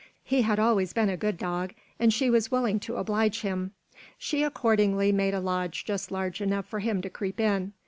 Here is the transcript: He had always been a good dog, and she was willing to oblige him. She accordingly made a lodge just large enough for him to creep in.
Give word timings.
He 0.23 0.41
had 0.41 0.57
always 0.57 0.93
been 0.93 1.09
a 1.09 1.15
good 1.15 1.37
dog, 1.37 1.75
and 1.99 2.11
she 2.11 2.31
was 2.31 2.49
willing 2.49 2.79
to 2.79 2.95
oblige 2.95 3.41
him. 3.41 3.71
She 4.17 4.41
accordingly 4.41 5.11
made 5.11 5.35
a 5.35 5.39
lodge 5.39 5.85
just 5.85 6.09
large 6.09 6.41
enough 6.41 6.65
for 6.65 6.79
him 6.79 7.03
to 7.03 7.09
creep 7.11 7.39
in. 7.39 7.73